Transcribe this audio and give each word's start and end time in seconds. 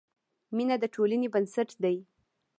مینه 0.55 0.75
د 0.81 0.85
ټولنې 0.93 1.27
بنسټ 1.33 1.69
دی. 1.83 1.97